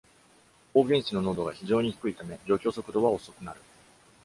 [0.73, 3.61] O 原子の濃度が非常に低いため、除去速度は遅くなる。